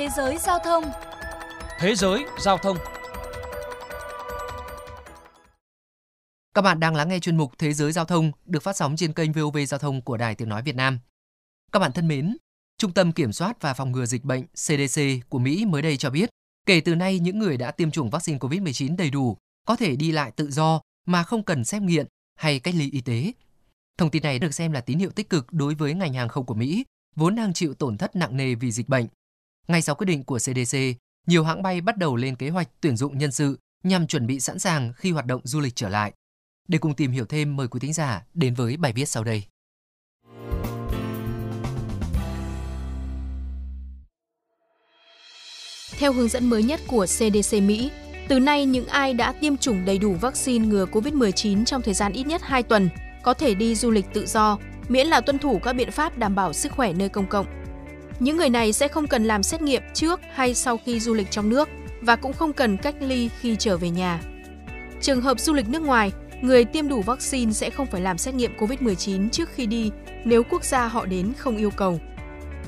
[0.00, 0.84] Thế giới giao thông
[1.78, 2.76] Thế giới giao thông
[6.54, 9.12] Các bạn đang lắng nghe chuyên mục Thế giới giao thông được phát sóng trên
[9.12, 10.98] kênh VOV Giao thông của Đài Tiếng Nói Việt Nam.
[11.72, 12.36] Các bạn thân mến,
[12.78, 16.10] Trung tâm Kiểm soát và Phòng ngừa Dịch bệnh CDC của Mỹ mới đây cho
[16.10, 16.30] biết,
[16.66, 19.36] kể từ nay những người đã tiêm chủng vaccine COVID-19 đầy đủ
[19.66, 22.06] có thể đi lại tự do mà không cần xét nghiệm
[22.36, 23.32] hay cách ly y tế.
[23.98, 26.46] Thông tin này được xem là tín hiệu tích cực đối với ngành hàng không
[26.46, 26.84] của Mỹ,
[27.16, 29.06] vốn đang chịu tổn thất nặng nề vì dịch bệnh.
[29.70, 30.78] Ngay sau quyết định của CDC,
[31.26, 34.40] nhiều hãng bay bắt đầu lên kế hoạch tuyển dụng nhân sự nhằm chuẩn bị
[34.40, 36.12] sẵn sàng khi hoạt động du lịch trở lại.
[36.68, 39.44] Để cùng tìm hiểu thêm, mời quý thính giả đến với bài viết sau đây.
[45.98, 47.90] Theo hướng dẫn mới nhất của CDC Mỹ,
[48.28, 52.12] từ nay những ai đã tiêm chủng đầy đủ vaccine ngừa COVID-19 trong thời gian
[52.12, 52.88] ít nhất 2 tuần
[53.22, 54.58] có thể đi du lịch tự do,
[54.88, 57.59] miễn là tuân thủ các biện pháp đảm bảo sức khỏe nơi công cộng.
[58.20, 61.30] Những người này sẽ không cần làm xét nghiệm trước hay sau khi du lịch
[61.30, 61.68] trong nước
[62.00, 64.20] và cũng không cần cách ly khi trở về nhà.
[65.00, 68.34] Trường hợp du lịch nước ngoài, người tiêm đủ vaccine sẽ không phải làm xét
[68.34, 69.90] nghiệm COVID-19 trước khi đi
[70.24, 72.00] nếu quốc gia họ đến không yêu cầu.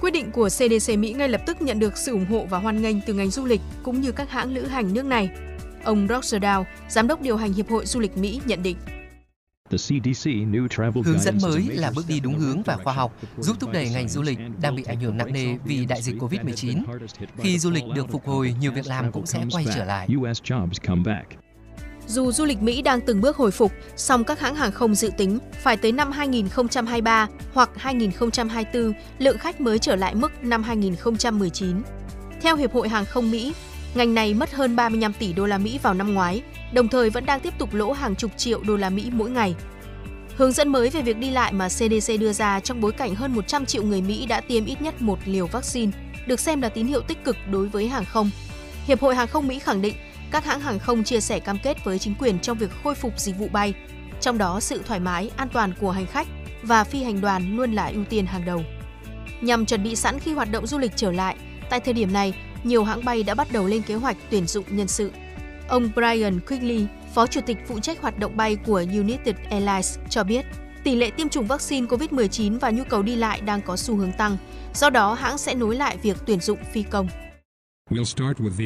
[0.00, 2.82] Quyết định của CDC Mỹ ngay lập tức nhận được sự ủng hộ và hoan
[2.82, 5.30] nghênh từ ngành du lịch cũng như các hãng lữ hành nước này.
[5.84, 8.76] Ông Roger Dow, giám đốc điều hành Hiệp hội Du lịch Mỹ nhận định.
[11.04, 14.08] Hướng dẫn mới là bước đi đúng hướng và khoa học, giúp thúc đẩy ngành
[14.08, 16.82] du lịch đang bị ảnh hưởng nặng nề vì đại dịch COVID-19.
[17.38, 20.08] Khi du lịch được phục hồi, nhiều việc làm cũng sẽ quay trở lại.
[22.06, 25.10] Dù du lịch Mỹ đang từng bước hồi phục, song các hãng hàng không dự
[25.16, 31.82] tính phải tới năm 2023 hoặc 2024 lượng khách mới trở lại mức năm 2019.
[32.40, 33.52] Theo Hiệp hội Hàng không Mỹ,
[33.94, 36.42] ngành này mất hơn 35 tỷ đô la Mỹ vào năm ngoái,
[36.72, 39.54] đồng thời vẫn đang tiếp tục lỗ hàng chục triệu đô la Mỹ mỗi ngày.
[40.36, 43.34] Hướng dẫn mới về việc đi lại mà CDC đưa ra trong bối cảnh hơn
[43.34, 45.92] 100 triệu người Mỹ đã tiêm ít nhất một liều vaccine,
[46.26, 48.30] được xem là tín hiệu tích cực đối với hàng không.
[48.86, 49.94] Hiệp hội Hàng không Mỹ khẳng định
[50.30, 53.20] các hãng hàng không chia sẻ cam kết với chính quyền trong việc khôi phục
[53.20, 53.74] dịch vụ bay,
[54.20, 56.26] trong đó sự thoải mái, an toàn của hành khách
[56.62, 58.64] và phi hành đoàn luôn là ưu tiên hàng đầu.
[59.40, 61.36] Nhằm chuẩn bị sẵn khi hoạt động du lịch trở lại,
[61.70, 64.64] tại thời điểm này, nhiều hãng bay đã bắt đầu lên kế hoạch tuyển dụng
[64.68, 65.10] nhân sự.
[65.68, 70.24] Ông Brian Quigley, Phó Chủ tịch phụ trách hoạt động bay của United Airlines cho
[70.24, 70.46] biết,
[70.84, 74.12] tỷ lệ tiêm chủng vaccine COVID-19 và nhu cầu đi lại đang có xu hướng
[74.12, 74.36] tăng,
[74.74, 77.08] do đó hãng sẽ nối lại việc tuyển dụng phi công.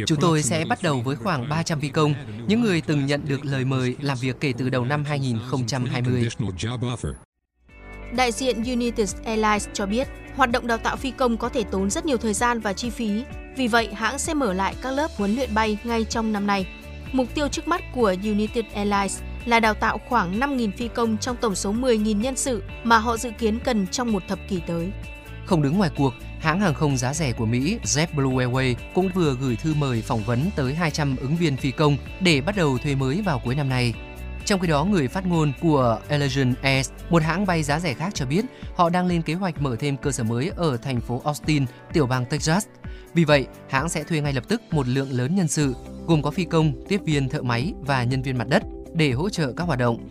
[0.07, 2.15] Chúng tôi sẽ bắt đầu với khoảng 300 phi công,
[2.47, 6.29] những người từng nhận được lời mời làm việc kể từ đầu năm 2020.
[8.17, 11.91] Đại diện United Airlines cho biết, hoạt động đào tạo phi công có thể tốn
[11.91, 13.25] rất nhiều thời gian và chi phí.
[13.57, 16.67] Vì vậy, hãng sẽ mở lại các lớp huấn luyện bay ngay trong năm nay.
[17.13, 21.37] Mục tiêu trước mắt của United Airlines là đào tạo khoảng 5.000 phi công trong
[21.37, 24.91] tổng số 10.000 nhân sự mà họ dự kiến cần trong một thập kỷ tới.
[25.47, 29.37] Không đứng ngoài cuộc, hãng hàng không giá rẻ của Mỹ JetBlue Airways cũng vừa
[29.41, 32.95] gửi thư mời phỏng vấn tới 200 ứng viên phi công để bắt đầu thuê
[32.95, 33.95] mới vào cuối năm nay.
[34.45, 38.15] Trong khi đó, người phát ngôn của Allegiant Air, một hãng bay giá rẻ khác
[38.15, 38.45] cho biết
[38.75, 42.07] họ đang lên kế hoạch mở thêm cơ sở mới ở thành phố Austin, tiểu
[42.07, 42.67] bang Texas.
[43.17, 45.75] Vì vậy, hãng sẽ thuê ngay lập tức một lượng lớn nhân sự,
[46.07, 48.63] gồm có phi công, tiếp viên, thợ máy và nhân viên mặt đất
[48.95, 50.09] để hỗ trợ các hoạt động.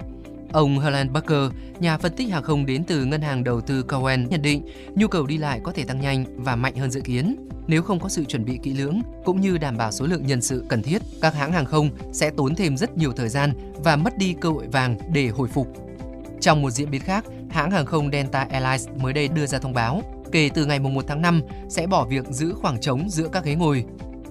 [0.51, 4.27] Ông Helen Barker, nhà phân tích hàng không đến từ ngân hàng đầu tư Cowen
[4.27, 4.65] nhận định
[4.95, 7.35] nhu cầu đi lại có thể tăng nhanh và mạnh hơn dự kiến.
[7.67, 10.41] Nếu không có sự chuẩn bị kỹ lưỡng cũng như đảm bảo số lượng nhân
[10.41, 13.95] sự cần thiết, các hãng hàng không sẽ tốn thêm rất nhiều thời gian và
[13.95, 15.67] mất đi cơ hội vàng để hồi phục.
[16.41, 19.73] Trong một diễn biến khác, hãng hàng không Delta Airlines mới đây đưa ra thông
[19.73, 20.01] báo
[20.35, 23.55] kể từ ngày 1 tháng 5 sẽ bỏ việc giữ khoảng trống giữa các ghế
[23.55, 23.85] ngồi.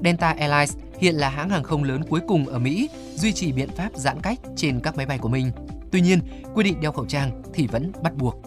[0.04, 3.68] Delta Airlines hiện là hãng hàng không lớn cuối cùng ở Mỹ duy trì biện
[3.76, 5.50] pháp giãn cách trên các máy bay của mình.
[5.92, 6.18] Tuy nhiên,
[6.54, 8.42] quy định đeo khẩu trang thì vẫn bắt buộc.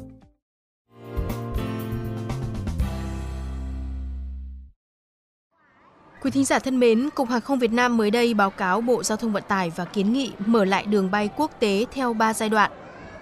[6.22, 9.04] Quý thính giả thân mến, Cục Hàng không Việt Nam mới đây báo cáo Bộ
[9.04, 12.34] Giao thông Vận tải và kiến nghị mở lại đường bay quốc tế theo 3
[12.34, 12.72] giai đoạn.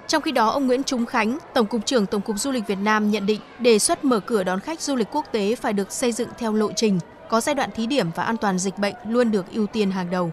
[0.07, 2.77] Trong khi đó, ông Nguyễn Trung Khánh, Tổng cục trưởng Tổng cục Du lịch Việt
[2.83, 5.91] Nam nhận định đề xuất mở cửa đón khách du lịch quốc tế phải được
[5.91, 8.95] xây dựng theo lộ trình, có giai đoạn thí điểm và an toàn dịch bệnh
[9.07, 10.31] luôn được ưu tiên hàng đầu.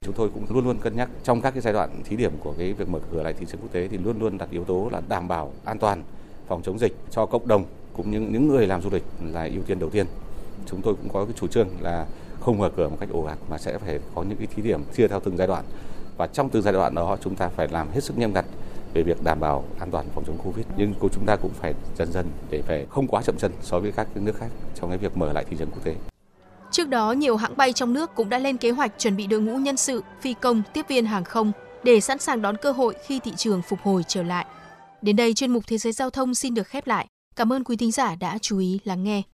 [0.00, 2.54] Chúng tôi cũng luôn luôn cân nhắc trong các cái giai đoạn thí điểm của
[2.58, 4.88] cái việc mở cửa lại thị trường quốc tế thì luôn luôn đặt yếu tố
[4.92, 6.02] là đảm bảo an toàn
[6.48, 7.64] phòng chống dịch cho cộng đồng
[7.96, 10.06] cũng như những người làm du lịch là ưu tiên đầu tiên.
[10.66, 12.06] Chúng tôi cũng có cái chủ trương là
[12.40, 14.80] không mở cửa một cách ồ ạt mà sẽ phải có những cái thí điểm
[14.96, 15.64] chia theo từng giai đoạn
[16.16, 18.44] và trong từng giai đoạn đó chúng ta phải làm hết sức nghiêm ngặt
[18.94, 22.12] về việc đảm bảo an toàn phòng chống Covid nhưng chúng ta cũng phải dần
[22.12, 25.16] dần để phải không quá chậm chân so với các nước khác trong cái việc
[25.16, 25.94] mở lại thị trường quốc tế.
[26.70, 29.40] Trước đó, nhiều hãng bay trong nước cũng đã lên kế hoạch chuẩn bị đội
[29.40, 31.52] ngũ nhân sự, phi công, tiếp viên hàng không
[31.84, 34.46] để sẵn sàng đón cơ hội khi thị trường phục hồi trở lại.
[35.02, 37.06] Đến đây chuyên mục Thế giới giao thông xin được khép lại.
[37.36, 39.22] Cảm ơn quý thính giả đã chú ý lắng nghe.